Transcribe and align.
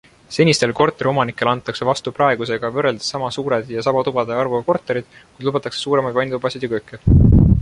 Senistele 0.35 0.75
korteriomanikele 0.77 1.51
antakse 1.51 1.87
vastu 1.89 2.13
praegusega 2.21 2.71
võrreldes 2.79 3.11
sama 3.13 3.29
suured 3.37 3.69
ja 3.77 3.85
sama 3.89 4.03
tubade 4.09 4.37
arvuga 4.45 4.65
korterid, 4.71 5.21
kuid 5.21 5.51
lubatakse 5.51 5.83
suuremaid 5.85 6.19
vannitubasid 6.21 6.69
ja 6.69 6.73
kööke. 6.75 7.03